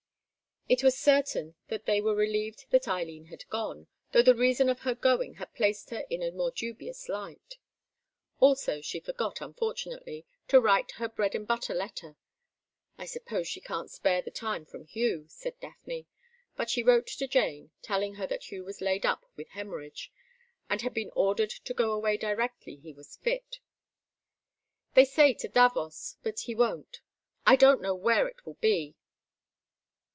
[0.69, 4.79] It was certain that they were relieved that Eileen had gone, though the reason of
[4.81, 7.57] her going had placed her in a more dubious light.
[8.39, 12.15] Also, she forgot, unfortunately, to write her bread and butter letter.
[12.97, 16.07] "I suppose she can't spare the time from Hugh," said Daphne.
[16.55, 20.09] But she wrote to Jane, telling her that Hugh was laid up with hemorrhage,
[20.69, 23.59] and had been ordered to go away directly he was fit.
[24.93, 27.01] "They say Davos, but he won't.
[27.45, 28.95] I don't know where it will be."